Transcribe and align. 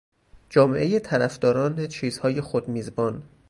جامعهٔ 0.49 0.99
طرفداران 0.99 1.87
چیزهای 1.87 2.41
خودمیزبان. 2.41 3.23